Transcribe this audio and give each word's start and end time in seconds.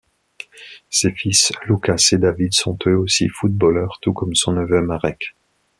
Ses 0.89 1.11
fils 1.11 1.53
Lukáš 1.67 2.11
et 2.13 2.17
David 2.17 2.53
sont 2.53 2.75
eux 2.87 2.95
aussi 2.97 3.29
footballeurs, 3.29 3.99
tout 4.01 4.13
comme 4.13 4.33
son 4.33 4.53
neveu 4.53 4.81
Marek. 4.81 5.35